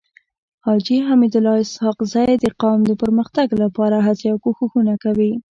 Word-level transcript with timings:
حاجي 0.65 0.97
حميدالله 1.07 1.55
اسحق 1.65 1.97
زی 2.13 2.31
د 2.43 2.45
قوم 2.61 2.79
د 2.85 2.91
پرمختګ 3.01 3.47
لپاره 3.63 3.97
هڅي 4.07 4.27
او 4.33 4.37
کوښښونه 4.43 4.93
کوي. 5.03 5.31